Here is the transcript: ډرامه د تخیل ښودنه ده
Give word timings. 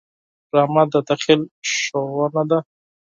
ډرامه 0.49 0.83
د 0.91 0.93
تخیل 1.07 1.41
ښودنه 1.69 2.43
ده 2.49 2.59